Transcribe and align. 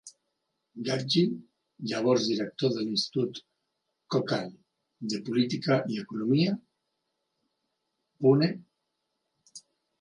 Gadgil, 0.85 1.35
llavors 1.91 2.25
director 2.29 2.73
de 2.77 2.85
l'Institut 2.87 3.37
Gokhale 4.17 5.11
de 5.15 5.21
política 5.29 5.79
i 5.97 6.01
economia, 6.07 6.59
Pune. 8.19 8.53